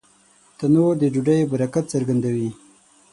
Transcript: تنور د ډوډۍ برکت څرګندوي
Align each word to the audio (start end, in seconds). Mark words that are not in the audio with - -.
تنور 0.57 0.93
د 1.01 1.03
ډوډۍ 1.13 1.41
برکت 1.51 1.85
څرګندوي 1.93 2.49